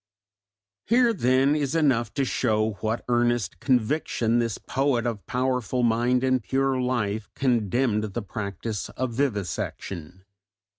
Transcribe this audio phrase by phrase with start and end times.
[0.87, 6.23] '"Here then is enough to show with what earnest conviction this poet of powerful mind
[6.23, 10.25] and pure life condemned the practice of vivisection.